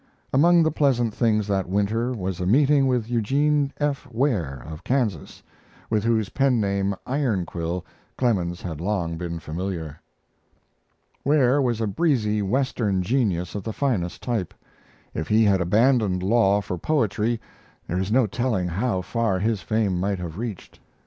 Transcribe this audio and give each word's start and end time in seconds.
Among 0.33 0.63
the 0.63 0.71
pleasant 0.71 1.13
things 1.13 1.45
that 1.45 1.69
winter 1.69 2.11
was 2.11 2.39
a 2.39 2.47
meeting 2.47 2.87
with 2.87 3.07
Eugene 3.07 3.71
F. 3.79 4.07
Ware, 4.11 4.63
of 4.67 4.83
Kansas, 4.83 5.43
with 5.91 6.03
whose 6.03 6.29
penname 6.29 6.95
"Ironquill" 7.05 7.85
Clemens 8.17 8.63
had 8.63 8.81
long 8.81 9.15
been 9.15 9.37
familiar. 9.37 10.01
Ware 11.23 11.61
was 11.61 11.79
a 11.81 11.85
breezy 11.85 12.41
Western 12.41 13.03
genius 13.03 13.53
of 13.53 13.61
the 13.63 13.73
finest 13.73 14.23
type. 14.23 14.55
If 15.13 15.27
he 15.27 15.43
had 15.43 15.61
abandoned 15.61 16.23
law 16.23 16.61
for 16.61 16.79
poetry, 16.79 17.39
there 17.87 17.99
is 17.99 18.11
no 18.11 18.25
telling 18.25 18.69
how 18.69 19.03
far 19.03 19.37
his 19.37 19.61
fame 19.61 19.99
might 19.99 20.17
have 20.17 20.39
reached. 20.39 20.79